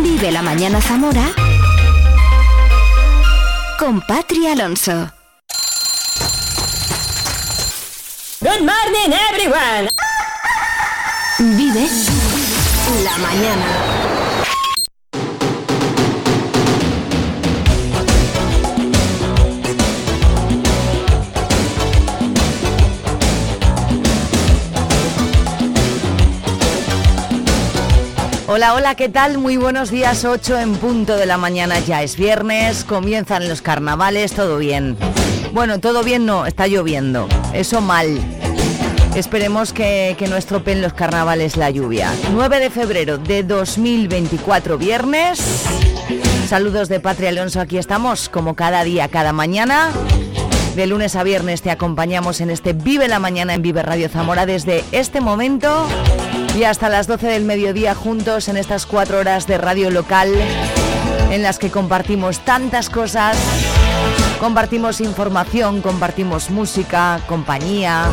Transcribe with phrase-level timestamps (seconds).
[0.00, 1.24] Vive la mañana Zamora
[3.78, 5.10] con Patri Alonso.
[8.40, 9.88] Good morning everyone.
[11.38, 11.88] Vive
[13.02, 13.91] la mañana.
[28.54, 29.38] Hola, hola, ¿qué tal?
[29.38, 34.34] Muy buenos días, 8 en punto de la mañana, ya es viernes, comienzan los carnavales,
[34.34, 34.98] todo bien.
[35.54, 38.20] Bueno, todo bien no, está lloviendo, eso mal.
[39.14, 42.12] Esperemos que, que no estropeen los carnavales la lluvia.
[42.34, 45.40] 9 de febrero de 2024, viernes.
[46.46, 49.92] Saludos de Patria Alonso, aquí estamos como cada día, cada mañana.
[50.76, 54.44] De lunes a viernes te acompañamos en este Vive la Mañana en Vive Radio Zamora
[54.44, 55.88] desde este momento
[56.56, 60.30] y hasta las 12 del mediodía juntos en estas cuatro horas de radio local
[61.30, 63.38] en las que compartimos tantas cosas,
[64.38, 68.04] compartimos información, compartimos música, compañía,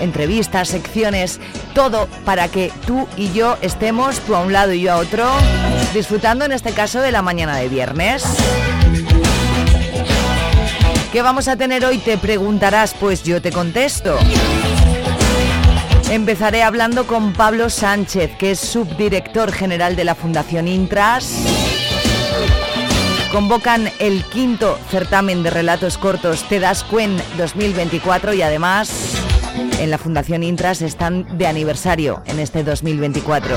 [0.00, 1.38] entrevistas, secciones,
[1.74, 5.28] todo para que tú y yo estemos, tú a un lado y yo a otro,
[5.94, 8.24] disfrutando en este caso de la mañana de viernes.
[11.12, 11.98] ¿Qué vamos a tener hoy?
[11.98, 14.18] Te preguntarás, pues yo te contesto.
[16.10, 21.28] Empezaré hablando con Pablo Sánchez, que es subdirector general de la Fundación Intras.
[23.32, 29.16] Convocan el quinto certamen de relatos cortos Te das cuen 2024 y además
[29.80, 33.56] en la Fundación Intras están de aniversario en este 2024.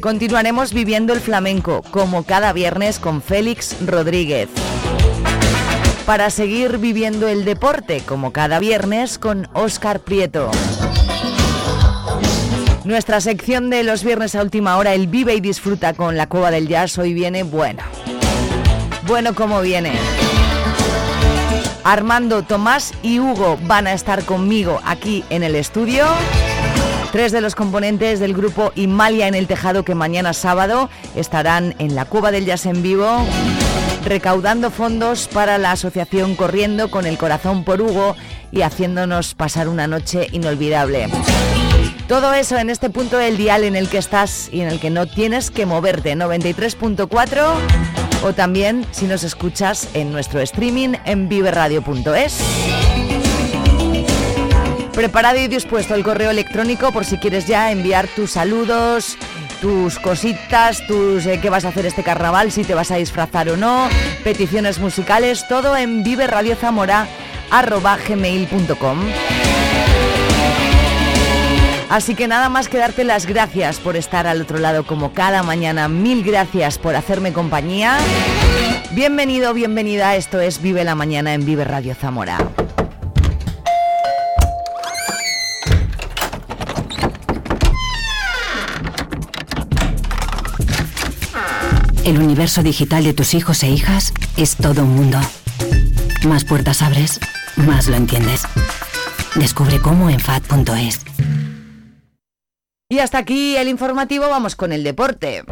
[0.00, 4.48] Continuaremos viviendo el flamenco como cada viernes con Félix Rodríguez
[6.06, 10.50] para seguir viviendo el deporte, como cada viernes, con Óscar Prieto.
[12.84, 16.50] Nuestra sección de los viernes a última hora, el Vive y Disfruta con la Cueva
[16.50, 17.82] del Jazz, hoy viene bueno.
[19.06, 19.92] Bueno como viene.
[21.84, 26.06] Armando, Tomás y Hugo van a estar conmigo aquí en el estudio.
[27.12, 31.94] Tres de los componentes del grupo Imalia en el Tejado que mañana sábado estarán en
[31.94, 33.24] la Cueva del Jazz en vivo
[34.04, 38.16] recaudando fondos para la asociación Corriendo con el Corazón por Hugo
[38.52, 41.08] y haciéndonos pasar una noche inolvidable.
[42.08, 44.90] Todo eso en este punto del dial en el que estás y en el que
[44.90, 47.54] no tienes que moverte, 93.4
[48.22, 52.38] o también si nos escuchas en nuestro streaming en viverradio.es.
[54.92, 59.18] Preparado y dispuesto el correo electrónico por si quieres ya enviar tus saludos,
[59.64, 63.48] tus cositas, tus eh, qué vas a hacer este carnaval, si te vas a disfrazar
[63.48, 63.88] o no,
[64.22, 68.98] peticiones musicales, todo en viveradiozamora.gmail.com
[71.88, 75.42] Así que nada más que darte las gracias por estar al otro lado como cada
[75.42, 75.88] mañana.
[75.88, 77.96] Mil gracias por hacerme compañía.
[78.90, 80.14] Bienvenido, bienvenida.
[80.16, 82.36] Esto es Vive la Mañana en Vive Radio Zamora.
[92.04, 95.18] El universo digital de tus hijos e hijas es todo un mundo.
[96.26, 97.18] Más puertas abres,
[97.56, 98.42] más lo entiendes.
[99.34, 101.00] Descubre cómo en FAD.es.
[102.90, 105.44] Y hasta aquí el informativo, vamos con el deporte.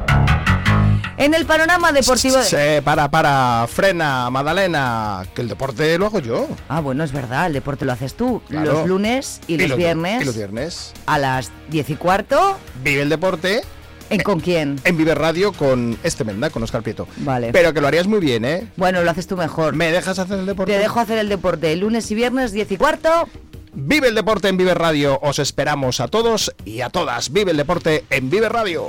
[1.17, 2.37] En el panorama deportivo...
[2.37, 6.49] de- Se para, para, frena, Madalena, que el deporte lo hago yo.
[6.69, 8.43] Ah, bueno, es verdad, el deporte lo haces tú.
[8.49, 8.73] Claro.
[8.73, 10.93] Los lunes y los, viernes Y los viernes.
[11.07, 12.59] a las 10 y cuarto.
[12.83, 13.63] Vive el deporte
[14.12, 14.81] ¿En con quién?
[14.84, 17.06] en Vive Radio con este Menda, con Oscar Prieto.
[17.19, 17.50] Vale.
[17.53, 18.69] Pero que lo harías muy bien, ¿eh?
[18.77, 19.75] Bueno, lo haces tú mejor.
[19.75, 20.73] ¿Me dejas hacer el deporte?
[20.73, 23.28] Te dejo hacer el deporte lunes y viernes 10 y cuarto.
[23.75, 25.19] Vive el deporte en Vive Radio.
[25.22, 27.33] Os esperamos a todos y a todas.
[27.33, 28.89] Vive el deporte en Vive Radio.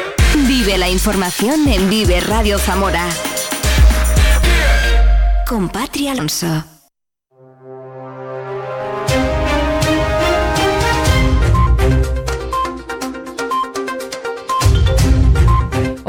[0.63, 3.09] Vive la información en Vive Radio Zamora.
[5.47, 6.70] Con Patri Alonso.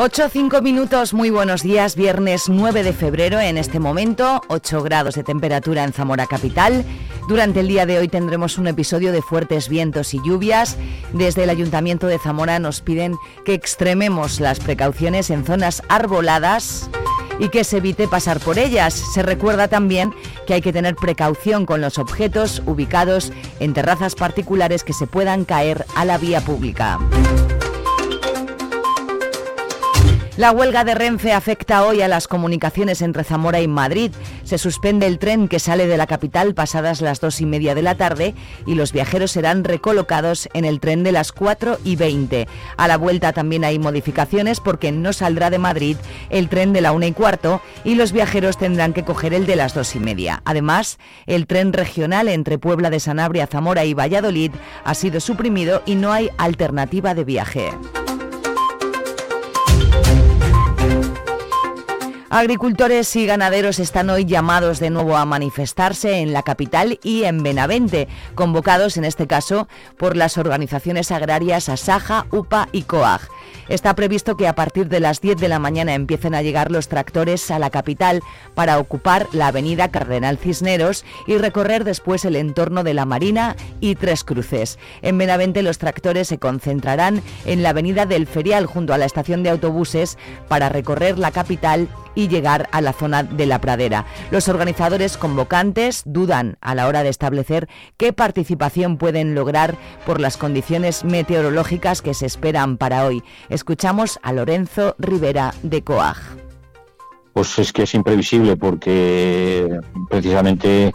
[0.05, 5.15] 8, 5 minutos, muy buenos días, viernes 9 de febrero en este momento, 8 grados
[5.15, 6.85] de temperatura en Zamora Capital.
[7.29, 10.77] Durante el día de hoy tendremos un episodio de fuertes vientos y lluvias.
[11.13, 13.15] Desde el Ayuntamiento de Zamora nos piden
[13.45, 16.91] que extrememos las precauciones en zonas arboladas
[17.39, 18.95] y que se evite pasar por ellas.
[19.15, 20.13] Se recuerda también
[20.49, 25.45] que hay que tener precaución con los objetos ubicados en terrazas particulares que se puedan
[25.45, 26.99] caer a la vía pública.
[30.39, 34.13] La huelga de Renfe afecta hoy a las comunicaciones entre Zamora y Madrid.
[34.45, 37.83] Se suspende el tren que sale de la capital pasadas las dos y media de
[37.83, 38.35] la tarde
[38.67, 42.49] y los viajeros serán recolocados en el tren de las 4 y 20.
[42.79, 45.99] A la vuelta también hay modificaciones porque no saldrá de Madrid
[46.31, 49.57] el tren de la 1 y cuarto y los viajeros tendrán que coger el de
[49.57, 50.41] las dos y media.
[50.47, 54.53] Además, el tren regional entre Puebla de Sanabria, Zamora y Valladolid
[54.83, 57.71] ha sido suprimido y no hay alternativa de viaje.
[62.35, 67.43] Agricultores y ganaderos están hoy llamados de nuevo a manifestarse en la capital y en
[67.43, 69.69] Benavente, convocados en este caso
[69.99, 73.29] por las organizaciones agrarias Asaja, UPA y COAG.
[73.69, 76.89] Está previsto que a partir de las 10 de la mañana empiecen a llegar los
[76.89, 78.23] tractores a la capital
[78.55, 83.95] para ocupar la avenida Cardenal Cisneros y recorrer después el entorno de la Marina y
[83.95, 84.79] Tres Cruces.
[85.03, 89.43] En Benavente los tractores se concentrarán en la avenida del Ferial junto a la estación
[89.43, 90.19] de autobuses
[90.49, 94.07] para recorrer la capital y llegar a la zona de la pradera.
[94.31, 100.37] Los organizadores convocantes dudan a la hora de establecer qué participación pueden lograr por las
[100.37, 103.23] condiciones meteorológicas que se esperan para hoy.
[103.49, 106.17] Escuchamos a Lorenzo Rivera de COAG.
[107.33, 109.69] Pues es que es imprevisible porque
[110.11, 110.93] precisamente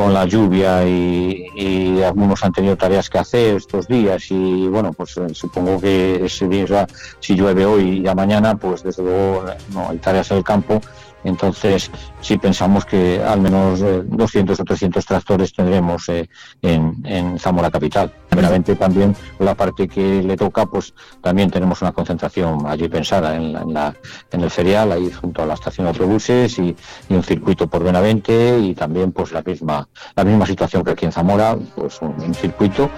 [0.00, 5.16] con la lluvia y, algunos han tenido tareas que hacer estos días y bueno, pues
[5.18, 6.86] eh, supongo que ese día,
[7.20, 10.44] si llueve hoy y a mañana, pues desde luego eh, no hay tareas en el
[10.44, 10.80] campo
[11.24, 11.90] entonces,
[12.20, 16.28] si pensamos que al menos 200 eh, o 300 tractores tendremos eh,
[16.62, 18.12] en, Zamora Capital.
[18.28, 24.42] Primeramente también la parte que le toca, pues también tenemos una concentración allí pensada en
[24.42, 26.76] el ferial, ahí junto a la estación de autobuses y,
[27.10, 31.12] un circuito por Benavente y también pues la misma, la misma situación que aquí en
[31.12, 32.88] Zamora, pues un circuito.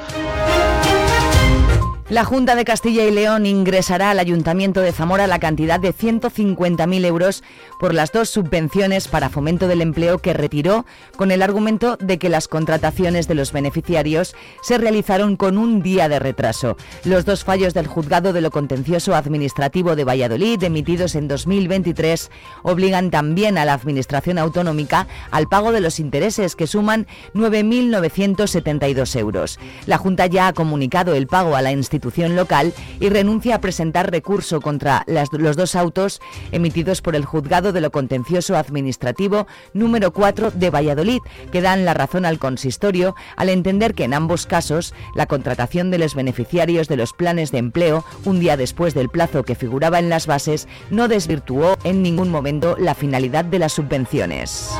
[2.12, 7.06] La Junta de Castilla y León ingresará al Ayuntamiento de Zamora la cantidad de 150.000
[7.06, 7.42] euros
[7.80, 10.84] por las dos subvenciones para fomento del empleo que retiró
[11.16, 16.10] con el argumento de que las contrataciones de los beneficiarios se realizaron con un día
[16.10, 16.76] de retraso.
[17.04, 22.30] Los dos fallos del Juzgado de lo Contencioso Administrativo de Valladolid, emitidos en 2023,
[22.62, 29.58] obligan también a la Administración Autonómica al pago de los intereses que suman 9.972 euros.
[29.86, 32.01] La Junta ya ha comunicado el pago a la institución
[32.36, 36.20] local y renuncia a presentar recurso contra los dos autos
[36.50, 41.20] emitidos por el Juzgado de lo Contencioso Administrativo número 4 de Valladolid,
[41.50, 45.98] que dan la razón al consistorio al entender que en ambos casos la contratación de
[45.98, 50.08] los beneficiarios de los planes de empleo un día después del plazo que figuraba en
[50.08, 54.70] las bases no desvirtuó en ningún momento la finalidad de las subvenciones.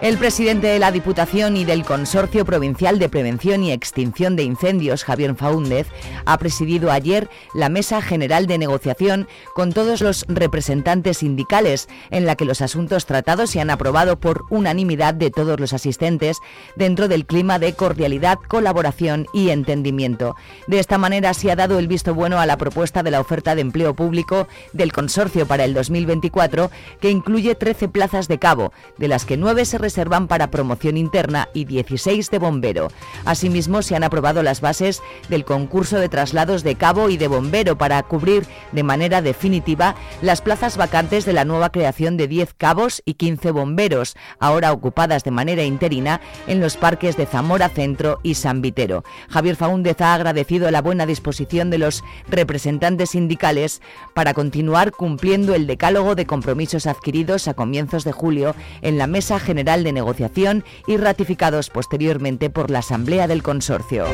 [0.00, 5.02] El presidente de la Diputación y del Consorcio Provincial de Prevención y Extinción de Incendios,
[5.02, 5.88] Javier Faúndez,
[6.24, 12.36] ha presidido ayer la Mesa General de Negociación con todos los representantes sindicales, en la
[12.36, 16.38] que los asuntos tratados se han aprobado por unanimidad de todos los asistentes
[16.76, 20.36] dentro del clima de cordialidad, colaboración y entendimiento.
[20.68, 23.56] De esta manera se ha dado el visto bueno a la propuesta de la oferta
[23.56, 26.70] de empleo público del Consorcio para el 2024,
[27.00, 31.48] que incluye 13 plazas de cabo, de las que 9 se reservan para promoción interna
[31.54, 32.88] y 16 de bombero.
[33.24, 37.78] Asimismo, se han aprobado las bases del concurso de traslados de cabo y de bombero
[37.78, 43.00] para cubrir de manera definitiva las plazas vacantes de la nueva creación de 10 cabos
[43.06, 48.34] y 15 bomberos, ahora ocupadas de manera interina en los parques de Zamora Centro y
[48.34, 49.04] San Vitero.
[49.30, 53.80] Javier Faúndez ha agradecido la buena disposición de los representantes sindicales
[54.12, 59.38] para continuar cumpliendo el decálogo de compromisos adquiridos a comienzos de julio en la Mesa
[59.38, 64.06] General de Negociación y ratificados posteriormente por la Asamblea del Consorcio.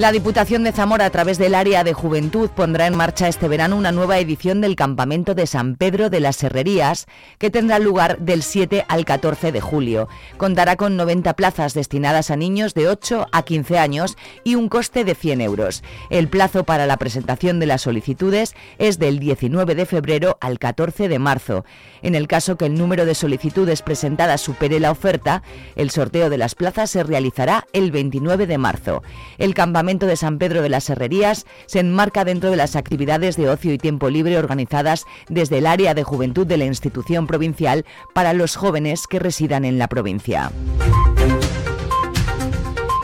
[0.00, 3.76] La Diputación de Zamora, a través del área de juventud, pondrá en marcha este verano
[3.76, 7.04] una nueva edición del Campamento de San Pedro de las Herrerías,
[7.36, 10.08] que tendrá lugar del 7 al 14 de julio.
[10.38, 15.04] Contará con 90 plazas destinadas a niños de 8 a 15 años y un coste
[15.04, 15.84] de 100 euros.
[16.08, 21.08] El plazo para la presentación de las solicitudes es del 19 de febrero al 14
[21.08, 21.66] de marzo.
[22.00, 25.42] En el caso que el número de solicitudes presentadas supere la oferta,
[25.76, 29.02] el sorteo de las plazas se realizará el 29 de marzo.
[29.36, 33.48] El campamento de San Pedro de las Herrerías se enmarca dentro de las actividades de
[33.48, 38.32] ocio y tiempo libre organizadas desde el área de juventud de la institución provincial para
[38.32, 40.52] los jóvenes que residan en la provincia.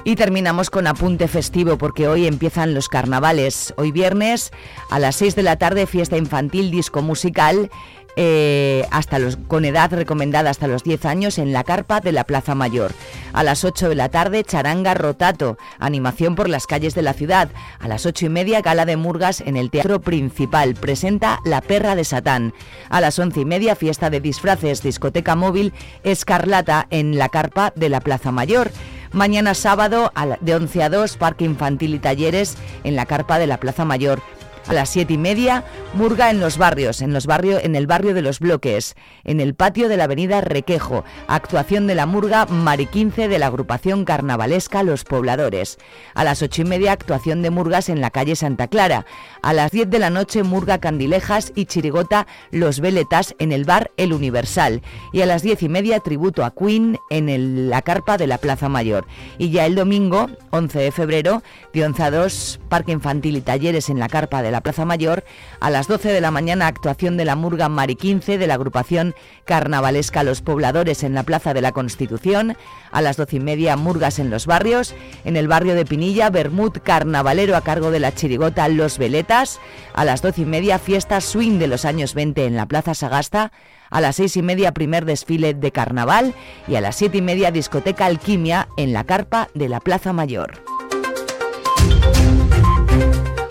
[0.05, 3.75] Y terminamos con apunte festivo porque hoy empiezan los carnavales.
[3.77, 4.53] Hoy viernes
[4.89, 7.73] a las 6 de la tarde fiesta infantil disco musical
[8.17, 12.25] eh, hasta los, con edad recomendada hasta los 10 años en la carpa de la
[12.25, 12.93] Plaza Mayor.
[13.33, 17.51] A las 8 de la tarde, charanga rotato, animación por las calles de la ciudad.
[17.79, 20.75] A las 8 y media, gala de murgas en el Teatro Principal.
[20.75, 22.55] Presenta La Perra de Satán.
[22.89, 27.89] A las 11 y media, fiesta de disfraces, discoteca móvil Escarlata en la carpa de
[27.91, 28.71] la Plaza Mayor.
[29.13, 33.59] Mañana sábado de 11 a 2, parque infantil y talleres en la carpa de la
[33.59, 34.21] Plaza Mayor.
[34.69, 35.63] A las siete y media,
[35.95, 39.89] Murga en los barrios, en, los en el barrio de los bloques, en el patio
[39.89, 41.05] de la avenida Requejo.
[41.29, 45.79] Actuación de la Murga Mari 15 de la agrupación carnavalesca Los Pobladores.
[46.15, 49.07] A las ocho y media, actuación de Murgas en la calle Santa Clara.
[49.41, 53.93] A las 10 de la noche, Murga Candilejas y Chirigota Los Veletas en el bar
[53.97, 54.83] El Universal.
[55.13, 58.69] Y a las diez y media, tributo a Queen en la carpa de la Plaza
[58.69, 59.07] Mayor.
[59.39, 61.43] Y ya el domingo, 11 de febrero,
[61.73, 65.25] de 11 a 2, parque infantil y talleres en la carpa de la Plaza Mayor.
[65.61, 69.15] A las 12 de la mañana, actuación de la Murga Mari 15 de la agrupación
[69.45, 72.57] carnavalesca Los Pobladores en la Plaza de la Constitución.
[72.91, 74.95] A las 12 y media, Murgas en los barrios.
[75.25, 79.61] En el barrio de Pinilla, Bermud Carnavalero a cargo de la chirigota Los Veletas.
[79.95, 83.53] A las 12 y media, fiesta swing de los años 20 en la Plaza Sagasta.
[83.91, 86.35] A las seis y media, primer desfile de carnaval.
[86.69, 90.63] Y a las siete y media, discoteca Alquimia en la carpa de la Plaza Mayor.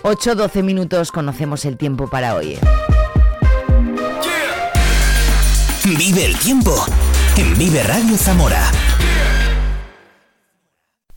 [0.06, 2.60] 8-12 minutos conocemos el tiempo para hoy.
[5.84, 6.86] Vive el tiempo
[7.36, 8.72] en Vive Radio Zamora.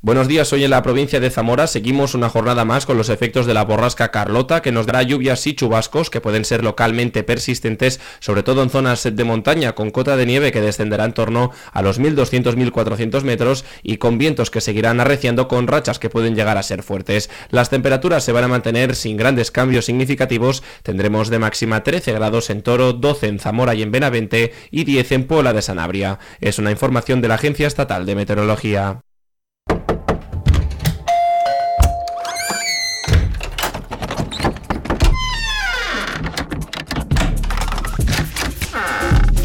[0.01, 3.47] Buenos días, hoy en la provincia de Zamora seguimos una jornada más con los efectos
[3.47, 7.99] de la borrasca Carlota que nos dará lluvias y chubascos que pueden ser localmente persistentes,
[8.21, 11.83] sobre todo en zonas de montaña con cota de nieve que descenderá en torno a
[11.83, 16.63] los 1200-1400 metros y con vientos que seguirán arreciando con rachas que pueden llegar a
[16.63, 17.29] ser fuertes.
[17.51, 22.51] Las temperaturas se van a mantener sin grandes cambios significativos, tendremos de máxima 13 grados
[22.51, 26.21] en Toro, 12 en Zamora y en Benavente y 10 en Puebla de Sanabria.
[26.41, 29.01] Es una información de la Agencia Estatal de Meteorología.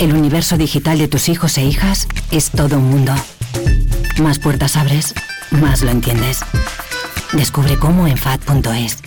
[0.03, 3.15] El universo digital de tus hijos e hijas es todo un mundo.
[4.21, 5.15] Más puertas abres,
[5.49, 6.41] más lo entiendes.
[7.31, 8.97] Descubre cómo en FAD.es.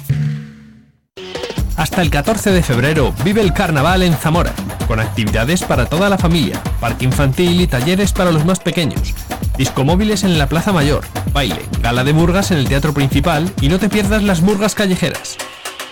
[1.77, 4.55] Hasta el 14 de febrero vive el carnaval en Zamora,
[4.89, 9.13] con actividades para toda la familia, parque infantil y talleres para los más pequeños.
[9.59, 13.79] Discomóviles en la Plaza Mayor, baile, gala de murgas en el Teatro Principal y no
[13.79, 15.37] te pierdas las murgas callejeras.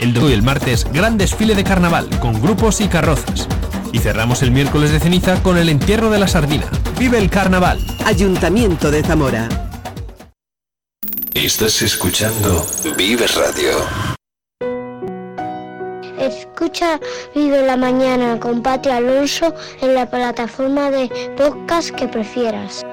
[0.00, 3.48] El domingo y el martes, gran desfile de carnaval con grupos y carrozas.
[3.94, 6.66] Y cerramos el miércoles de ceniza con el entierro de la sardina.
[6.98, 7.78] ¡Vive el carnaval!
[8.04, 9.48] Ayuntamiento de Zamora.
[11.32, 13.70] Estás escuchando Vive Radio.
[16.18, 16.98] Escucha
[17.36, 22.83] Vive la Mañana con Pati Alonso en la plataforma de podcast que prefieras.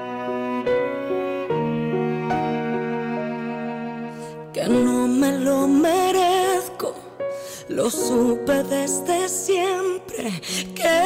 [7.74, 10.30] Lo supe desde siempre,
[10.74, 11.00] que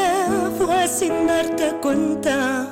[0.59, 2.69] fue sin darte cuenta,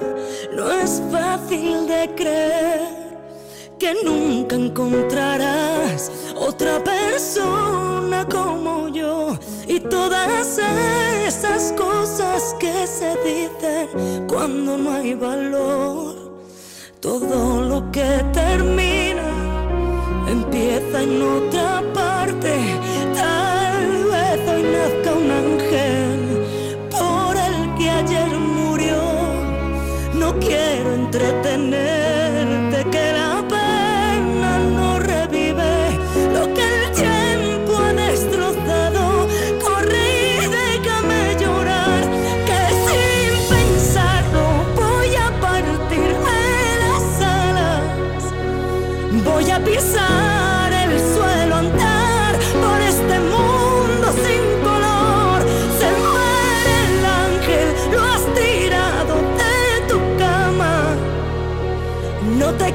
[0.53, 3.05] no es fácil de creer
[3.79, 10.59] que nunca encontrarás otra persona como yo y todas
[11.27, 16.15] esas cosas que se dicen cuando no hay valor.
[17.01, 19.23] Todo lo que termina
[20.27, 23.04] empieza en otra parte.
[24.73, 26.21] Nazca un ángel
[26.90, 29.00] por el que ayer murió.
[30.14, 32.24] No quiero entretenerte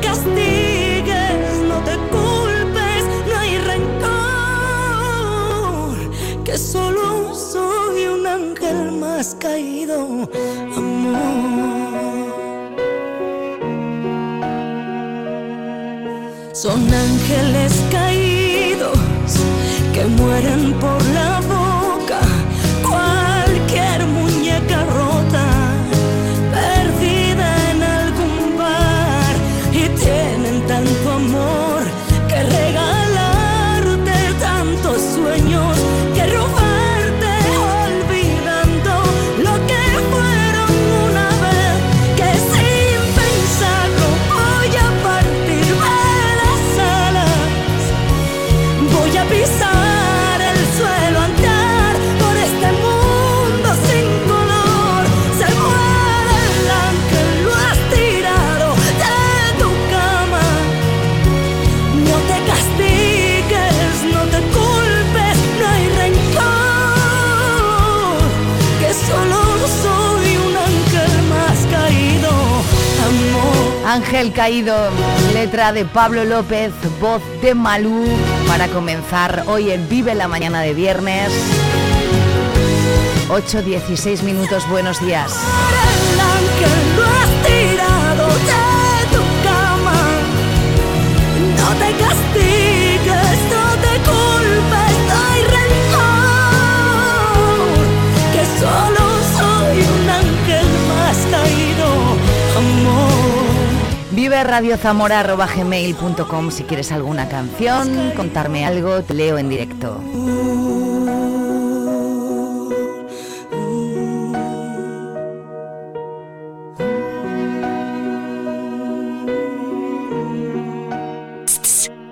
[0.01, 3.99] castigues, no te culpes, no hay rencor,
[6.43, 10.27] que solo soy un ángel más caído,
[10.75, 11.39] amor.
[16.53, 18.97] Son ángeles caídos
[19.93, 20.98] que mueren por
[74.19, 74.75] El Caído,
[75.33, 78.03] letra de Pablo López, voz de Malú,
[78.49, 81.31] para comenzar hoy el Vive la Mañana de viernes.
[83.29, 85.31] 8.16 minutos, buenos días.
[104.29, 110.03] Escribe radiozamora.gmail.com si quieres alguna canción, contarme algo, te leo en directo.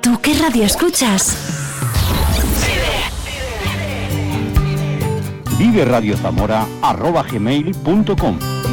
[0.02, 1.38] ¿Tú qué radio escuchas?
[5.60, 8.67] Vive Radio Zamora, arroba gmail.com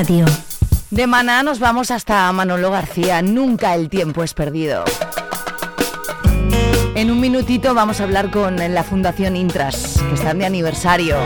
[0.00, 0.24] Radio.
[0.90, 3.20] De Maná nos vamos hasta Manolo García.
[3.20, 4.82] Nunca el tiempo es perdido.
[6.94, 11.18] En un minutito vamos a hablar con la Fundación Intras, que están de aniversario.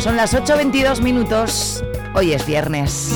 [0.00, 1.84] Son las 8.22 minutos.
[2.14, 3.12] Hoy es viernes.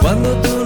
[0.00, 0.57] Cuando tú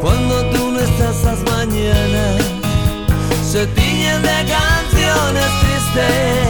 [0.00, 2.42] Cuando tú no estás las mañanas
[3.42, 6.49] se tiñen de canciones tristes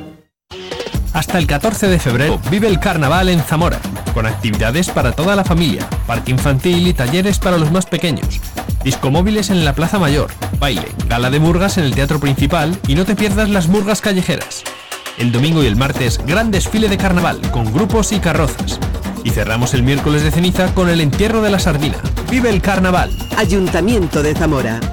[1.31, 3.79] Hasta el 14 de febrero vive el carnaval en Zamora,
[4.13, 8.41] con actividades para toda la familia, parque infantil y talleres para los más pequeños.
[8.83, 13.05] Discomóviles en la Plaza Mayor, baile, gala de murgas en el Teatro Principal y no
[13.05, 14.65] te pierdas las murgas callejeras.
[15.17, 18.77] El domingo y el martes, gran desfile de carnaval con grupos y carrozas.
[19.23, 21.95] Y cerramos el miércoles de ceniza con el entierro de la sardina.
[22.29, 23.09] ¡Vive el carnaval!
[23.37, 24.90] Ayuntamiento de Zamora.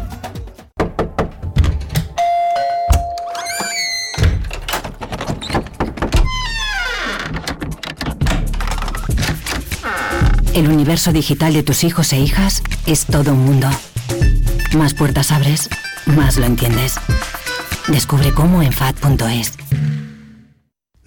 [10.58, 13.70] El universo digital de tus hijos e hijas es todo un mundo.
[14.76, 15.70] Más puertas abres,
[16.04, 16.96] más lo entiendes.
[17.86, 19.52] Descubre cómo en FAD.es.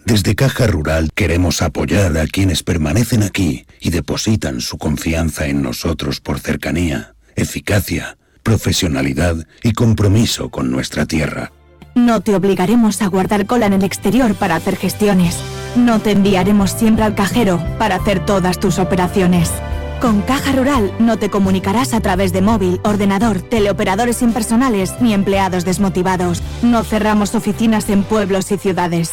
[0.05, 6.21] Desde Caja Rural queremos apoyar a quienes permanecen aquí y depositan su confianza en nosotros
[6.21, 11.51] por cercanía, eficacia, profesionalidad y compromiso con nuestra tierra.
[11.95, 15.37] No te obligaremos a guardar cola en el exterior para hacer gestiones.
[15.75, 19.51] No te enviaremos siempre al cajero para hacer todas tus operaciones.
[19.99, 25.65] Con Caja Rural no te comunicarás a través de móvil, ordenador, teleoperadores impersonales ni empleados
[25.65, 26.41] desmotivados.
[26.63, 29.11] No cerramos oficinas en pueblos y ciudades.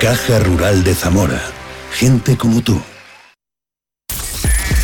[0.00, 1.40] Caja Rural de Zamora.
[1.92, 2.80] Gente como tú.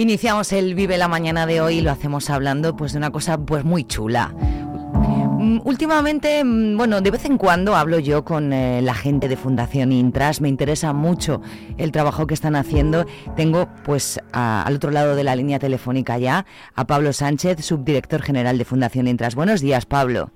[0.00, 3.36] Iniciamos el Vive la Mañana de hoy y lo hacemos hablando pues de una cosa
[3.36, 4.28] pues muy chula.
[4.28, 9.36] Mm, Últimamente, mm, bueno, de vez en cuando hablo yo con eh, la gente de
[9.36, 11.42] Fundación Intras, me interesa mucho
[11.76, 13.04] el trabajo que están haciendo.
[13.36, 18.22] Tengo pues a- al otro lado de la línea telefónica ya a Pablo Sánchez, subdirector
[18.22, 19.34] general de Fundación Intras.
[19.34, 20.30] Buenos días, Pablo.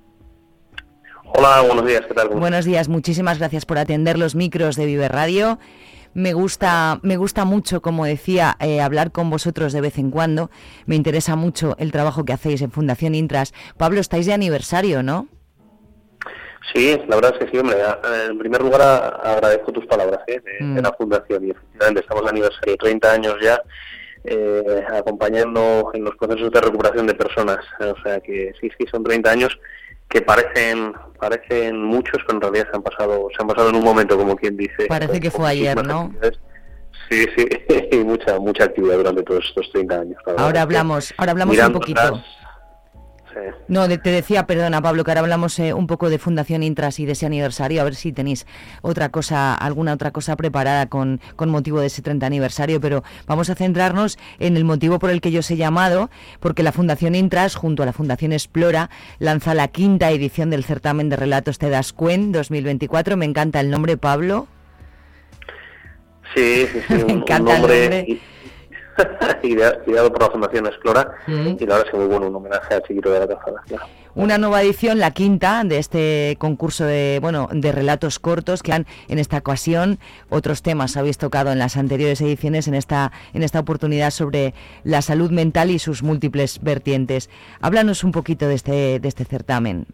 [1.36, 2.28] Hola, buenos días, ¿qué tal?
[2.28, 5.58] ¿Cómo Buenos días, muchísimas gracias por atender los micros de Vive Radio.
[6.14, 10.50] Me gusta, me gusta mucho, como decía, eh, hablar con vosotros de vez en cuando.
[10.86, 13.52] Me interesa mucho el trabajo que hacéis en Fundación Intras.
[13.76, 15.26] Pablo, estáis de aniversario, ¿no?
[16.72, 17.76] Sí, la verdad es que sí, hombre.
[17.82, 17.98] a-
[18.30, 20.40] En primer lugar, agradezco tus palabras ¿eh?
[20.40, 20.84] de, de Mm.
[20.84, 23.60] la Fundación y efectivamente estamos de aniversario, 30 años ya,
[24.24, 27.58] eh, acompañando en los procesos de recuperación de personas.
[27.80, 29.58] O sea que sí, sí, son 30 años
[30.08, 33.84] que parecen parecen muchos, pero en realidad se han pasado se han pasado en un
[33.84, 34.86] momento, como quien dice.
[34.88, 36.02] Parece que fue ayer, ¿no?
[36.02, 36.38] actividades.
[37.10, 37.46] Sí, sí,
[37.92, 40.18] y mucha, mucha actividad durante todos estos 30 años.
[40.36, 42.00] Ahora hablamos, ahora hablamos un poquito.
[42.00, 42.24] atrás,
[43.68, 47.06] No, te decía, perdona Pablo, que ahora hablamos eh, un poco de Fundación Intras y
[47.06, 48.46] de ese aniversario, a ver si tenéis
[48.82, 53.50] otra cosa, alguna otra cosa preparada con, con motivo de ese 30 aniversario, pero vamos
[53.50, 57.14] a centrarnos en el motivo por el que yo os he llamado, porque la Fundación
[57.14, 61.70] Intras, junto a la Fundación Explora, lanza la quinta edición del certamen de relatos Te
[61.70, 63.16] das cuen 2024.
[63.16, 64.46] Me encanta el nombre, Pablo.
[66.34, 68.33] Sí, sí, sí, un, un encanta el nombre nombre.
[69.42, 71.56] I- idea- ideado por la Fundación Explora Mm.
[71.58, 73.62] y la verdad es que muy bueno, un homenaje a Chiquito de la Calzada.
[73.66, 73.84] claro.
[74.16, 78.86] Una nueva edición, la quinta, de este concurso de, bueno, de relatos cortos que han
[79.08, 83.58] en esta ocasión otros temas habéis tocado en las anteriores ediciones, en esta, en esta
[83.58, 84.54] oportunidad sobre
[84.84, 87.28] la salud mental y sus múltiples vertientes.
[87.60, 89.86] Háblanos un poquito de este, de este certamen.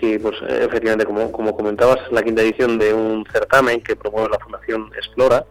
[0.00, 3.96] Sí, pues eh, efectivamente, como, como comentabas, es la quinta edición de un certamen que
[3.96, 5.46] promueve la Fundación Explora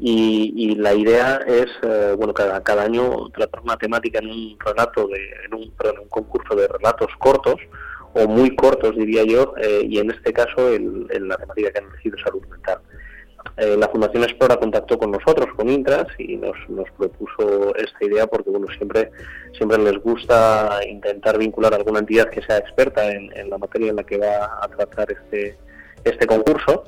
[0.00, 4.56] y, y la idea es, eh, bueno, cada, cada año tratar una temática en un
[4.64, 5.72] relato, de, en un,
[6.08, 7.56] concurso de relatos cortos
[8.14, 11.90] o muy cortos, diría yo, eh, y en este caso el, la temática que han
[11.90, 12.78] elegido salud mental.
[13.56, 18.26] Eh, la Fundación Explora contactó con nosotros, con Intras, y nos, nos propuso esta idea
[18.26, 19.10] porque bueno siempre
[19.56, 23.90] siempre les gusta intentar vincular a alguna entidad que sea experta en, en la materia
[23.90, 25.56] en la que va a tratar este
[26.04, 26.84] este concurso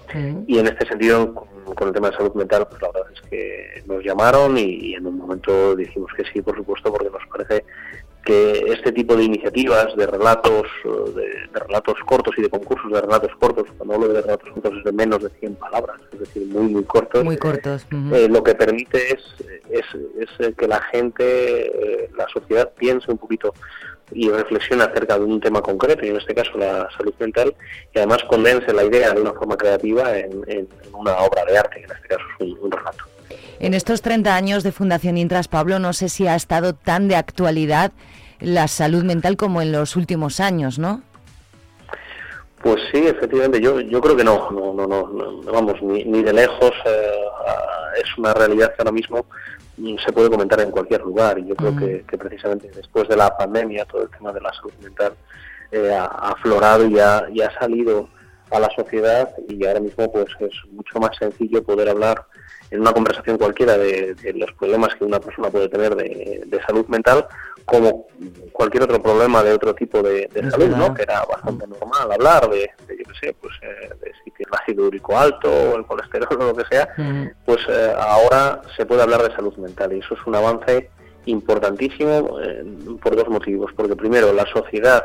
[0.47, 3.21] y en este sentido con, con el tema de salud mental pues la verdad es
[3.29, 7.27] que nos llamaron y, y en un momento dijimos que sí por supuesto porque nos
[7.31, 7.65] parece
[8.25, 12.93] que este tipo de iniciativas de relatos eh, de, de relatos cortos y de concursos
[12.93, 16.21] de relatos cortos cuando hablo de relatos cortos es de menos de 100 palabras es
[16.21, 17.87] decir muy muy cortos Muy cortos.
[17.93, 18.15] ujú.
[18.15, 19.23] eh, lo que permite es,
[19.71, 19.85] es,
[20.19, 21.25] es, eh, que la gente,
[22.05, 23.55] eh, la sociedad piense un poquito
[24.13, 27.55] y reflexione acerca de un tema concreto, y en este caso la salud mental,
[27.95, 31.85] y además condense la idea de una forma creativa en, una obra de arte, que
[31.85, 33.05] en este caso es un, un relato.
[33.61, 37.17] En estos 30 años de Fundación Intras, Pablo, no sé si ha estado tan de
[37.17, 37.93] actualidad
[38.41, 41.03] la salud mental como en los últimos años, ¿no?
[42.63, 46.33] Pues sí, efectivamente, yo, yo creo que no, no, no, no, vamos, ni, ni de
[46.33, 47.21] lejos eh,
[47.97, 49.25] es una realidad que ahora mismo
[50.05, 53.37] se puede comentar en cualquier lugar y yo creo que, que precisamente después de la
[53.37, 55.15] pandemia todo el tema de la salud mental
[55.73, 58.09] eh, ha aflorado y ha, y ha salido
[58.51, 62.27] a la sociedad y ahora mismo pues es mucho más sencillo poder hablar
[62.71, 66.63] en una conversación cualquiera de, de los problemas que una persona puede tener de, de
[66.63, 67.27] salud mental
[67.65, 68.07] como
[68.53, 70.69] cualquier otro problema de otro tipo de, salud.
[70.69, 70.93] ¿no?
[70.95, 74.51] Que era bastante normal hablar de, de, yo qué sé, pues eh, de si tiene
[74.51, 76.89] el ácido úrico alto o el colesterol o lo que sea,
[77.45, 80.91] pues eh, ahora se puede hablar de salud mental y eso es un avance
[81.27, 82.65] importantísimo eh,
[83.03, 83.71] por dos motivos.
[83.77, 85.05] Porque primero, la sociedad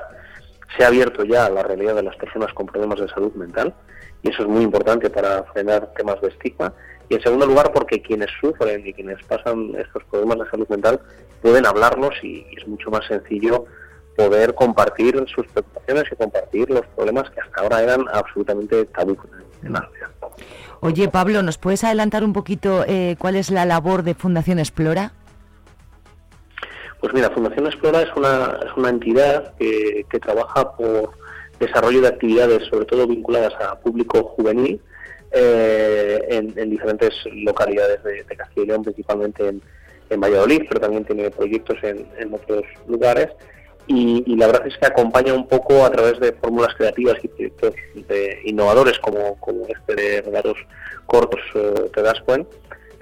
[0.78, 3.74] se ha abierto ya a la realidad de las personas con problemas de salud mental
[4.24, 6.74] y eso es muy importante para frenar temas de estigma.
[7.10, 11.00] Y en segundo lugar, porque quienes sufren y quienes pasan estos problemas de salud mental
[11.41, 13.65] pueden hablarlos y es mucho más sencillo
[14.15, 19.17] poder compartir sus preocupaciones y compartir los problemas que hasta ahora eran absolutamente tabú
[19.63, 20.10] en la sociedad.
[20.82, 25.13] Oye, Pablo, ¿nos puedes adelantar un poquito eh, cuál es la labor de Fundación Explora?
[26.99, 31.12] Pues mira, Fundación Explora es una, es una entidad que, que trabaja por
[31.60, 34.82] desarrollo de actividades, sobre todo vinculadas a público juvenil,
[35.32, 39.62] eh, en, en diferentes localidades de, de Castilla y León, principalmente en,
[40.10, 43.30] en Valladolid, pero también tiene proyectos en, en otros lugares.
[43.88, 47.28] Y, y la verdad es que acompaña un poco a través de fórmulas creativas y
[47.28, 47.74] proyectos
[48.08, 50.58] de innovadores como, como este de relatos
[51.06, 52.50] cortos, eh, te das cuenta,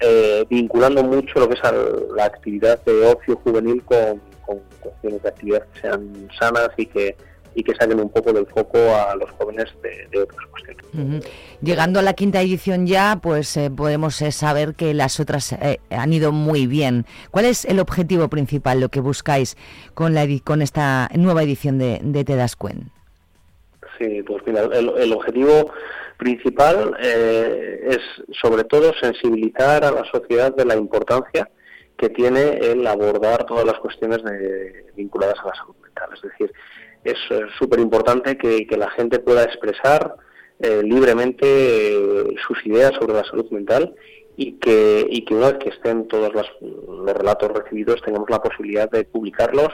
[0.02, 5.24] eh, vinculando mucho lo que es al- la actividad de ocio juvenil con, con cuestiones
[5.24, 7.16] de actividad que sean sanas y que
[7.56, 11.26] y que saquen un poco del foco a los jóvenes de, de otras cuestiones.
[11.62, 15.80] Llegando a la quinta edición ya, pues eh, podemos eh, saber que las otras eh,
[15.90, 17.06] han ido muy bien.
[17.32, 19.58] ¿Cuál es el objetivo principal, lo que buscáis
[19.94, 22.92] con, la, con esta nueva edición de, de Te das cuen?
[23.98, 25.72] Sí, pues mira, el, el objetivo
[26.18, 28.00] principal eh, es
[28.42, 31.50] sobre todo sensibilizar a la sociedad de la importancia
[31.98, 36.10] que tiene el abordar todas las cuestiones de- vinculadas a la salud mental.
[36.16, 36.52] Es decir,
[37.04, 37.18] es
[37.60, 40.16] súper importante que, que la gente pueda expresar
[40.60, 43.94] eh, libremente eh, sus ideas sobre la salud mental
[44.38, 48.42] y que, y que una vez que estén todos las- los relatos recibidos tengamos la
[48.42, 49.70] posibilidad de publicarlos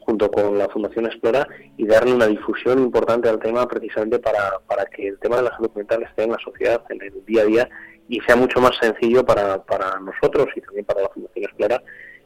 [0.00, 4.86] junto con la Fundación Explora y darle una difusión importante al tema precisamente para, para
[4.86, 7.46] que el tema de la salud mental esté en la sociedad, en el día a
[7.46, 7.68] día
[8.08, 11.82] y sea mucho más sencillo para, para nosotros y también para la Fundación Explora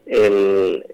[0.06, 0.84] el,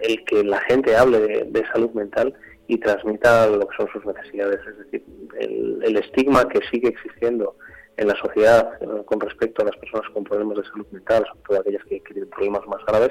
[0.00, 2.32] el, que la gente hable de salud mental
[2.68, 4.60] y transmita lo que son sus necesidades.
[4.66, 5.04] Es decir,
[5.40, 7.56] el, el estigma que sigue existiendo
[7.98, 11.42] en la sociedad eh, con respecto a las personas con problemas de salud mental, sobre
[11.46, 13.10] todo aquellas que, tienen problemas más graves,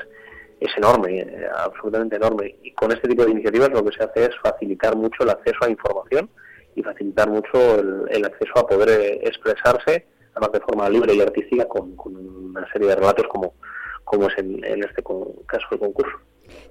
[0.60, 2.56] es enorme, eh, absolutamente enorme.
[2.64, 5.58] Y con este tipo de iniciativas lo que se hace es facilitar mucho el acceso
[5.62, 6.30] a información
[6.76, 11.22] y facilitar mucho el, el acceso a poder eh, expresarse, además de forma libre y
[11.22, 13.56] artística, con, una serie de relatos como,
[14.04, 16.18] como es en, en este caso del concurso.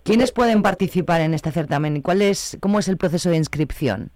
[0.02, 4.10] ¿Quiénes pueden participar en este certamen y cuál es, cómo es el proceso de inscripción?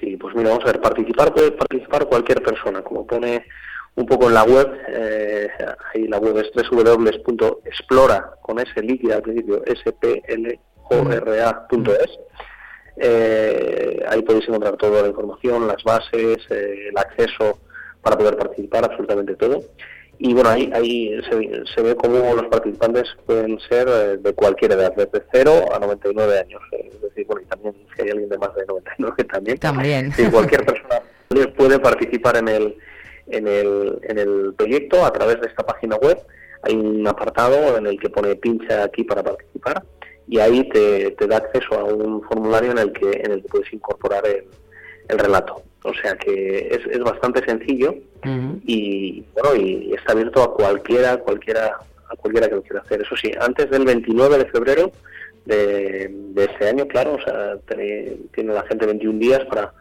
[0.00, 3.44] Sí, pues mira, vamos a ver, participar puede participar cualquier persona, como pone
[3.96, 5.48] un poco en la web, eh,
[5.92, 10.58] ahí la web es www.explora, con líquida al principio, S-P-L-O-R-A.es.
[12.96, 17.58] Eh, ahí podéis encontrar toda la información, las bases, eh, el acceso
[18.02, 19.62] para poder participar, absolutamente todo.
[20.18, 24.72] Y bueno, ahí, ahí se, se ve cómo los participantes pueden ser eh, de cualquier
[24.72, 26.62] edad, desde 0 a 99 años.
[26.72, 29.58] eh, es decir, bueno, y también si hay alguien de más de 99 también.
[29.58, 30.12] También.
[30.12, 31.02] Sí, cualquier persona
[31.56, 32.76] puede participar en el,
[33.26, 36.18] en, el, en el proyecto a través de esta página web.
[36.62, 39.82] Hay un apartado en el que pone pincha aquí para participar
[40.26, 43.48] y ahí te, te da acceso a un formulario en el que, en el que
[43.48, 44.44] puedes incorporar el,
[45.08, 45.62] el relato.
[45.86, 47.94] O sea que es, es bastante sencillo
[48.64, 51.76] y bueno y está abierto a cualquiera cualquiera
[52.08, 53.02] a cualquiera que lo quiera hacer.
[53.02, 54.92] Eso sí antes del 29 de febrero
[55.44, 59.74] de, de este año claro o sea tiene, tiene la gente 21 días para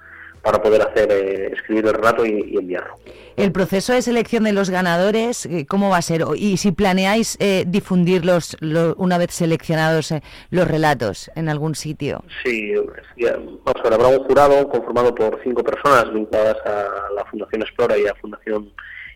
[0.44, 2.96] para poder hacer eh, escribir el relato y, y enviarlo
[3.38, 6.24] El proceso de selección de los ganadores, eh, ¿cómo va a ser?
[6.36, 10.22] Y si planeáis eh, difundirlos lo- una vez seleccionados eh,
[10.52, 12.24] los relatos en algún sitio.
[12.44, 12.74] Sí,
[13.16, 17.62] sí, vamos a ver, habrá un jurado conformado por cinco personas vinculadas a la Fundación
[17.62, 18.72] Explora y a Fundación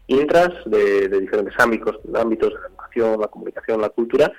[0.09, 4.31] Intras de, de diferentes ámbitos, ámbitos de la educación, la comunicación, la cultura.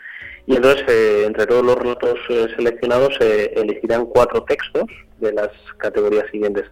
[0.49, 4.85] Y entonces, eh, entre todos los relatos eh, seleccionados, se elegirán cuatro textos
[5.19, 6.65] de las categorías siguientes.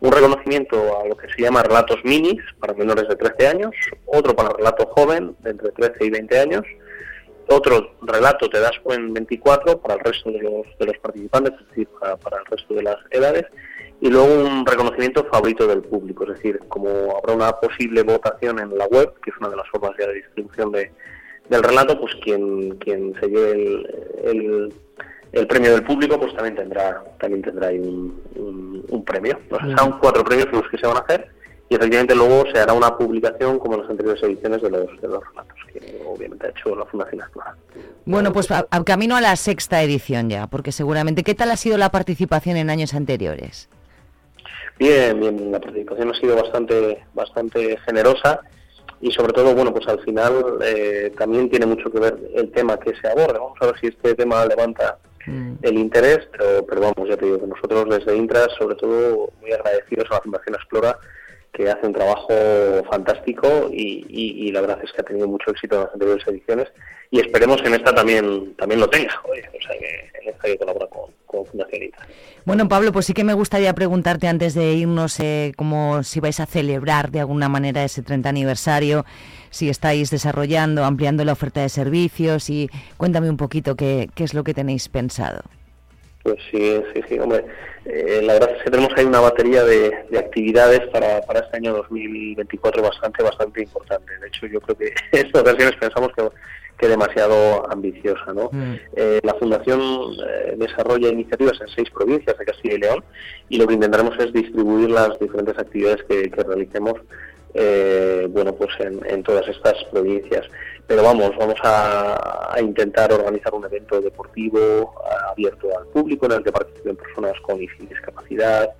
[0.00, 3.72] un reconocimiento a lo que se llama relatos minis para menores de 13 años,
[4.06, 6.62] otro para relato joven de entre 13 y 20 años,
[7.48, 11.68] otro relato te das en 24 para el resto de los, de los participantes, es
[11.68, 13.44] decir, para, para el resto de las edades,
[14.00, 18.78] y luego un reconocimiento favorito del público, es decir, como habrá una posible votación en
[18.78, 20.90] la web, que es una de las formas ya de distribución de,
[21.50, 23.90] del relato, pues quien, quien se lleve el,
[24.24, 24.74] el,
[25.32, 29.38] el premio del público, pues también tendrá también tendrá ahí un, un- un premio.
[29.50, 31.28] O sea, son cuatro premios los que se van a hacer
[31.68, 35.06] y efectivamente luego se hará una publicación como en las anteriores ediciones de los, de
[35.08, 37.54] los relatos que obviamente ha hecho la Fundación Explora.
[38.06, 41.56] Bueno, pues a- a- camino a la sexta edición ya, porque seguramente, ¿qué tal ha
[41.56, 43.68] sido la participación en años anteriores?
[44.78, 48.40] Bien, bien, la participación ha sido bastante, bastante generosa
[49.00, 52.78] y sobre todo, bueno, pues al final eh, también tiene mucho que ver el tema
[52.78, 53.38] que se aborda.
[53.38, 54.98] Vamos a ver si este tema levanta
[55.62, 59.52] el interés, pero, pero vamos, ya te digo que nosotros desde Intras, sobre todo, muy
[59.52, 60.98] agradecidos a la Fundación Explora,
[61.52, 62.32] que hace un trabajo
[62.90, 66.26] fantástico y, y- y la verdad es que ha tenido mucho éxito en las anteriores
[66.28, 66.68] ediciones
[67.10, 70.46] y esperemos que en esta también también lo tenga, oye, o sea que en esta
[70.46, 72.08] que colabora con, con Fundación Intras.
[72.44, 76.40] Bueno, Pablo, pues sí que me gustaría preguntarte antes de irnos eh, como si vais
[76.40, 79.04] a celebrar de alguna manera ese 30 aniversario,
[79.50, 84.32] si estáis desarrollando, ampliando la oferta de servicios y cuéntame un poquito qué, qué es
[84.32, 85.42] lo que tenéis pensado.
[86.22, 87.44] Pues sí, sí, sí, hombre.
[87.86, 91.56] Eh, la verdad es que tenemos ahí una batería de, de actividades para, para este
[91.56, 94.18] año 2024 bastante, bastante importante.
[94.18, 96.28] De hecho, yo creo que en ocasiones pensamos que,
[96.80, 98.50] que demasiado ambiciosa, ¿no?
[98.96, 103.04] Eh, la Fundación eh, desarrolla iniciativas en seis provincias de Castilla y León
[103.50, 106.94] y lo que intentaremos es distribuir las diferentes actividades que, que realicemos
[107.52, 110.46] eh, bueno, pues en, en todas estas provincias.
[110.86, 114.94] Pero vamos, vamos a, a intentar organizar un evento deportivo
[115.30, 118.70] abierto al público en el que participen personas con y sin discapacidad.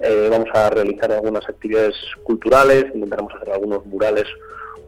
[0.00, 4.26] Eh, vamos a realizar algunas actividades culturales, intentaremos hacer algunos murales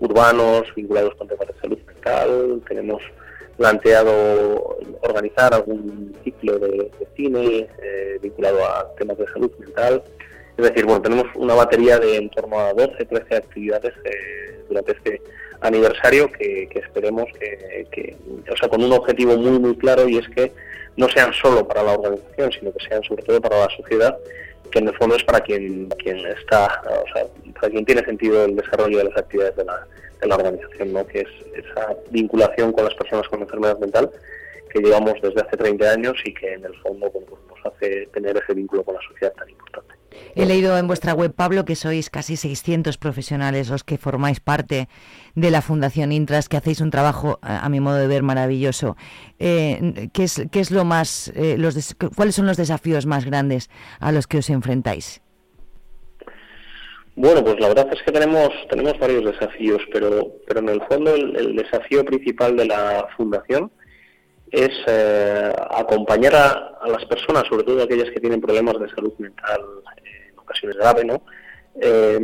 [0.02, 2.60] urbanos vinculados con temas de salud mental.
[2.68, 3.02] Tenemos
[3.56, 10.02] planteado organizar algún ciclo de, cine eh, vinculado a temas de salud mental.
[10.56, 14.92] Es decir, bueno, tenemos una batería de en torno a 12, 13 actividades eh, durante
[14.92, 15.22] este
[15.60, 18.16] aniversario que, que esperemos que, que-
[18.52, 20.52] o sea, con un objetivo muy, muy claro y es que
[20.96, 24.18] no sean solo para la organización, sino que sean sobre todo para la sociedad,
[24.72, 28.44] que en el fondo es para quien, quien está, o sea, para quien tiene sentido
[28.44, 29.86] el desarrollo de las actividades de la,
[30.20, 31.06] de la organización, ¿no?
[31.06, 34.10] que es esa vinculación con las personas con enfermedad mental
[34.70, 38.36] que llevamos desde hace 30 años y que en el fondo pues nos hace tener
[38.38, 39.94] ese vínculo con la sociedad tan importante.
[40.34, 44.88] He leído en vuestra web, Pablo, que sois casi 600 profesionales los que formáis parte
[45.34, 48.96] de la Fundación Intras, que hacéis un trabajo, a mi modo de ver, maravilloso.
[49.38, 53.24] Eh, ¿qué, es, qué es lo más, eh, los des- ¿Cuáles son los desafíos más
[53.24, 55.20] grandes a los que os enfrentáis?
[57.14, 61.14] Bueno, pues la verdad es que tenemos tenemos varios desafíos, pero pero en el fondo
[61.14, 63.70] el desafío principal de la fundación
[64.52, 69.60] es eh, acompañar a, las personas, sobre todo aquellas que tienen problemas de salud mental
[70.04, 71.22] eh, en ocasiones grave, ¿no?
[71.80, 72.20] Eh,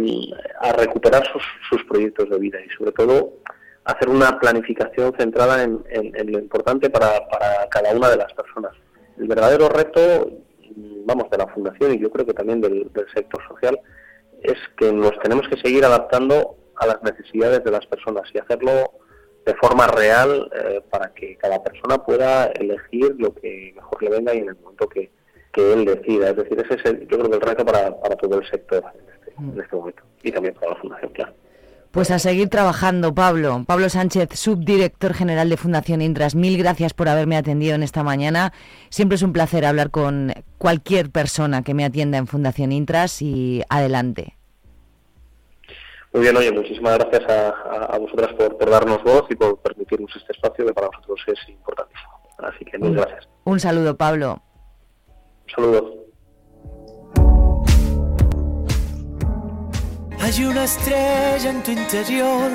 [0.60, 3.38] a recuperar sus, proyectos de vida y sobre todo
[3.84, 5.82] hacer una planificación centrada en,
[6.30, 7.08] lo importante para,
[7.70, 8.72] cada una de las personas.
[9.16, 10.30] El verdadero reto,
[11.06, 13.80] vamos, de la fundación y yo creo que también del, del sector social
[14.42, 18.92] es que nos tenemos que seguir adaptando a las necesidades de las personas y hacerlo
[19.48, 24.34] de forma real eh, para que cada persona pueda elegir lo que mejor le venga
[24.34, 25.10] y en el momento que,
[25.52, 26.30] que él decida.
[26.30, 28.84] Es decir, ese es el- yo creo que el reto para, para todo el sector
[28.94, 31.32] en este, en este momento y también para la Fundación, claro.
[31.90, 33.64] Pues a seguir trabajando, Pablo.
[33.66, 38.52] Pablo Sánchez, subdirector general de Fundación Intras, mil gracias por haberme atendido en esta mañana.
[38.90, 43.62] Siempre es un placer hablar con cualquier persona que me atienda en Fundación Intras y
[43.70, 44.37] adelante.
[46.12, 49.58] Muy bien, oye, muchísimas gracias a, a- a vosotras por, por darnos voz y por
[49.60, 52.10] permitirnos este espacio que para nosotros es importantísimo.
[52.38, 53.28] Así que mil gracias.
[53.44, 54.40] Un saludo, Pablo.
[55.46, 55.94] Un saludo.
[60.20, 62.50] Hay una estrella en tu interior,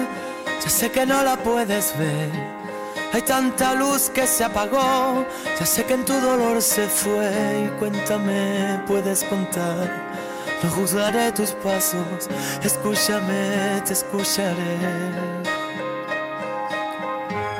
[0.64, 2.30] ya sé que no la puedes ver.
[3.14, 5.26] Hay tanta luz que se apagó,
[5.60, 7.66] ya sé que en tu dolor se fue.
[7.66, 10.13] Y cuéntame, puedes contar.
[10.64, 12.30] No juzgaré tus pasos,
[12.64, 14.78] escúchame, te escucharé.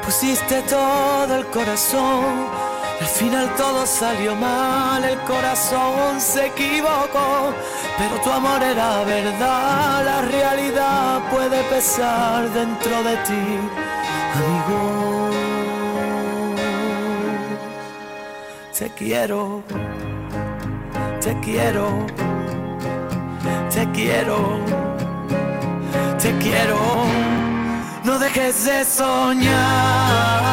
[0.04, 2.48] Pusiste todo el corazón,
[3.00, 7.54] al final todo salió mal, el corazón se equivocó,
[7.98, 13.44] pero tu amor era verdad, la realidad puede pesar dentro de ti,
[14.36, 15.24] amigo.
[18.78, 19.64] Te quiero,
[21.22, 22.06] te quiero,
[24.04, 24.60] quiero,
[26.22, 26.78] te quiero.
[28.04, 30.53] No dejes de soñar,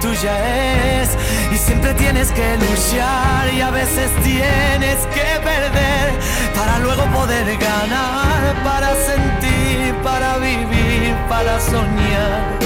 [0.00, 1.10] tuya es
[1.52, 6.12] y siempre tienes que luchar y a veces tienes que perder
[6.54, 12.58] para luego poder ganar, para sentir, para vivir, para soñar.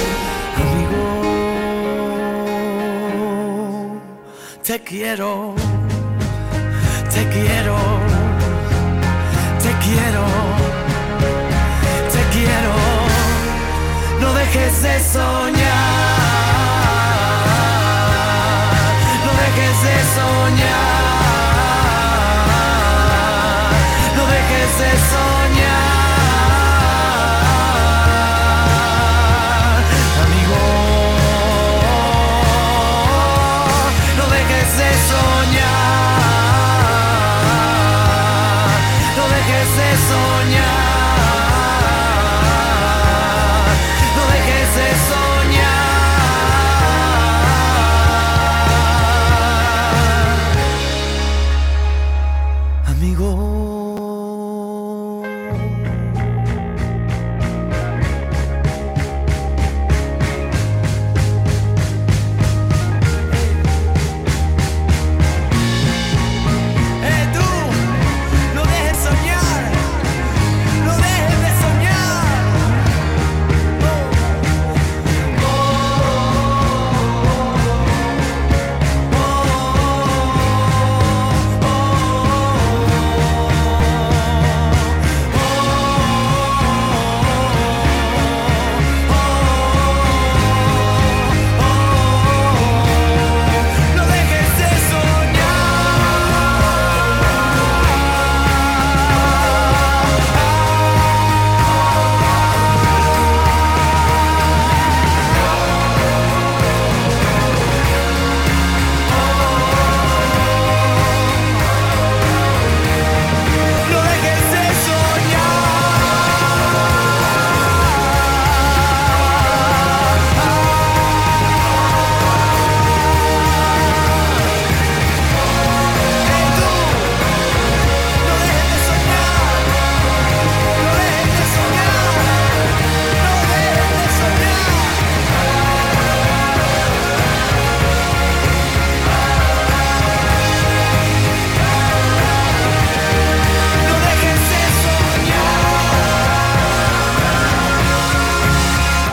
[0.56, 1.02] Amigo,
[4.62, 5.54] te quiero,
[7.14, 7.76] te quiero,
[9.64, 10.24] te quiero,
[12.14, 12.74] te quiero.
[14.20, 16.07] No dejes de soñar,
[19.82, 21.58] de soñar,
[24.16, 25.17] no dejes de soñar,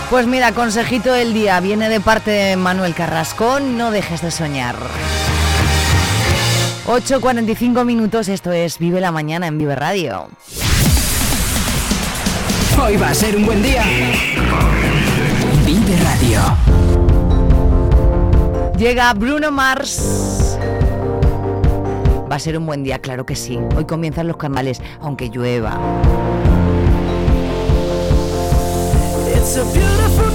[0.09, 4.75] Pues mira, consejito del día, viene de parte de Manuel Carrascón, no dejes de soñar.
[6.85, 10.27] 8.45 minutos, esto es Vive la Mañana en Vive Radio.
[12.81, 13.83] Hoy va a ser un buen día.
[15.65, 16.39] Vive Radio.
[18.77, 20.59] Llega Bruno Mars.
[22.31, 23.57] Va a ser un buen día, claro que sí.
[23.75, 25.79] Hoy comienzan los carnavales, aunque llueva.
[29.47, 30.34] It's a beautiful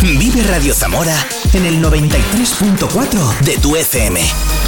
[0.00, 1.16] Vive Radio Zamora
[1.52, 4.67] en el 93.4 de tu FM.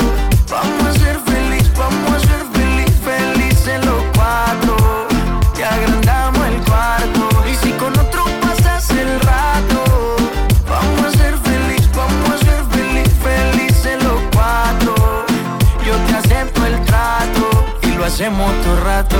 [18.13, 19.17] hacemos todo rato.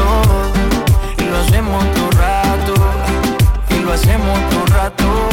[1.18, 2.74] Y lo hacemos todo rato.
[3.70, 5.30] Y lo hacemos todo rato.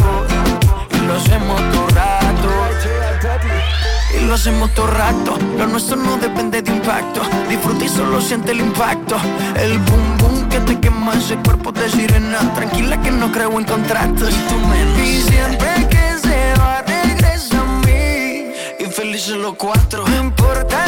[0.92, 2.48] Y lo hacemos todo rato.
[4.16, 5.38] Y lo hacemos todo rato.
[5.58, 7.22] Lo nuestro no depende de impacto.
[7.48, 9.16] Disfruta y solo siente el impacto.
[9.56, 12.38] El boom boom que te quema ese cuerpo de sirena.
[12.54, 14.30] Tranquila que no creo en contratos.
[14.30, 14.98] Y tú menos.
[15.00, 18.52] Y siempre que se va, regresa a mí.
[18.78, 20.06] Y felices los cuatro.
[20.06, 20.87] No importa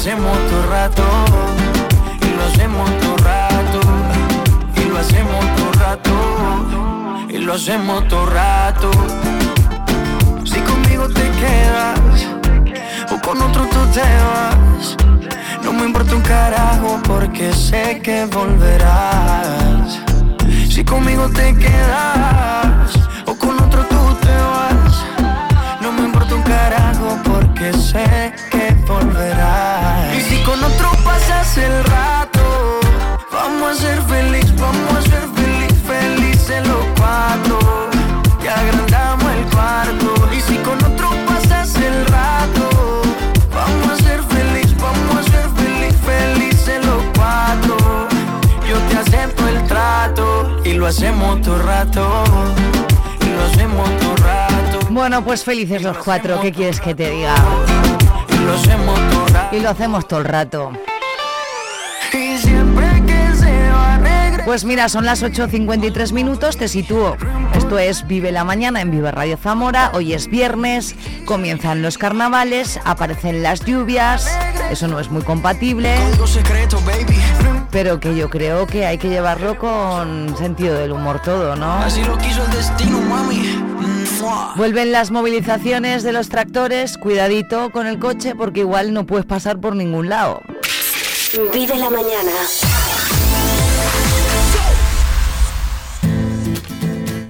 [0.00, 1.02] hacemos todo rato,
[2.22, 3.80] y lo hacemos todo rato,
[4.74, 8.90] y lo hacemos todo rato, y lo hacemos todo rato.
[10.46, 12.26] Si conmigo te quedas,
[13.12, 14.96] o con otro tú te vas,
[15.62, 20.00] no me importa un carajo porque sé que volverás.
[20.70, 22.90] Si conmigo te quedas,
[23.26, 24.79] o con otro tú te vas
[26.00, 30.16] me importa un carajo porque sé que volverás.
[30.16, 32.80] Y si con otro pasas el rato,
[33.30, 37.58] vamos a ser feliz, vamos a ser feliz, felices los cuatro.
[38.42, 40.14] Y agrandamos el cuarto.
[40.34, 43.02] Y si con otro pasas el rato,
[43.54, 47.76] vamos a ser feliz, vamos a ser feliz, felices los cuatro.
[48.66, 52.24] Yo te acepto el trato y lo hacemos todo rato.
[53.20, 54.69] Y lo hacemos todo rato.
[54.90, 57.34] Bueno, pues felices los cuatro, ¿qué quieres que te diga?
[59.52, 60.72] Y lo hacemos todo el rato.
[64.44, 67.16] Pues mira, son las 8.53 minutos, te sitúo.
[67.54, 69.92] Esto es Vive la Mañana en Vive Radio Zamora.
[69.94, 74.28] Hoy es viernes, comienzan los carnavales, aparecen las lluvias.
[74.70, 75.94] Eso no es muy compatible,
[77.70, 81.74] pero que yo creo que hay que llevarlo con sentido del humor todo, ¿no?
[81.74, 83.89] Así lo quiso el destino, mami.
[84.56, 89.60] Vuelven las movilizaciones de los tractores, cuidadito con el coche porque igual no puedes pasar
[89.60, 90.42] por ningún lado.
[91.52, 92.32] Vive la mañana.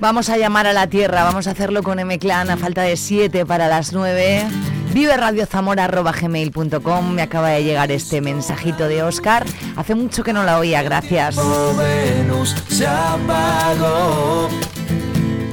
[0.01, 3.45] Vamos a llamar a la tierra, vamos a hacerlo con M-Clan a falta de 7
[3.45, 4.47] para las 9.
[4.95, 9.45] Vive radiozamora.gmail.com Me acaba de llegar este mensajito de Oscar.
[9.77, 11.37] Hace mucho que no la oía, gracias.
[11.77, 14.49] Venus se apagó.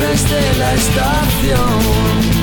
[0.00, 2.37] desde la estación.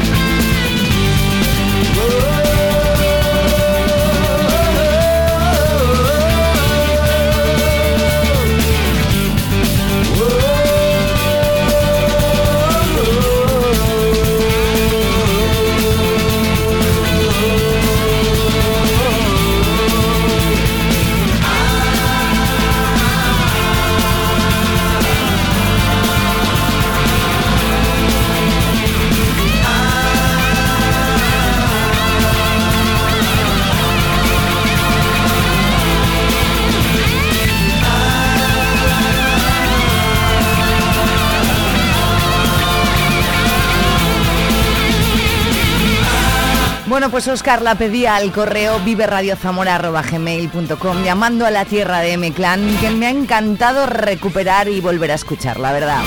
[47.16, 53.08] Pues Oscar la pedía al correo viveradiozamora.gmail.com llamando a la tierra de M-Clan, que me
[53.08, 56.04] ha encantado recuperar y volver a escuchar, la verdad.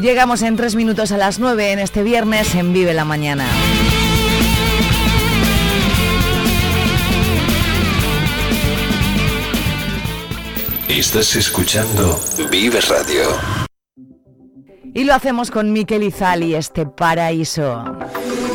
[0.00, 3.48] Llegamos en tres minutos a las nueve en este viernes en Vive la Mañana.
[10.86, 12.16] Estás escuchando
[12.48, 13.24] Vive Radio.
[14.94, 17.82] Y lo hacemos con Miquel Izali, este paraíso.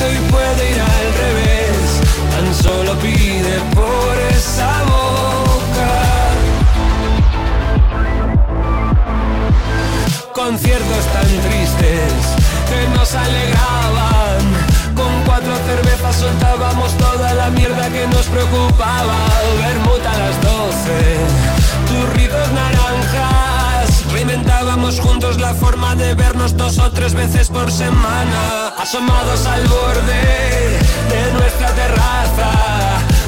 [0.00, 2.00] y puede ir al revés.
[2.30, 5.92] Tan solo pide por esa boca.
[10.32, 12.12] Conciertos tan tristes
[12.68, 14.40] que nos alegraban.
[14.94, 19.18] Con cuatro cervezas soltábamos toda la mierda que nos preocupaba.
[19.58, 21.00] Vermut a las doce,
[21.88, 23.31] turritos naranjas.
[24.32, 28.68] Reinventábamos juntos la forma de vernos dos o tres veces por semana.
[28.78, 30.22] Asomados al borde
[31.12, 32.50] de nuestra terraza,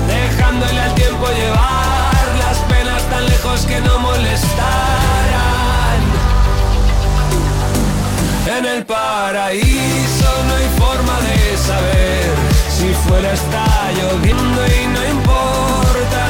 [0.09, 4.55] dejándole al tiempo llevar las penas tan lejos que no molestaran.
[8.57, 12.33] En el paraíso no hay forma de saber
[12.71, 16.25] si fuera está lloviendo y no importa.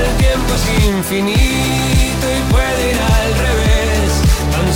[0.00, 3.27] El tiempo es infinito y puede ir al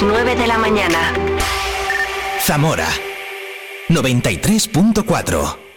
[0.00, 1.27] 9 de la mañana.
[2.48, 2.88] Zamora.
[3.90, 5.67] 93.4